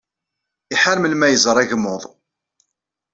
[0.73, 2.03] Iḥar melmi ara iẓer agmuḍ.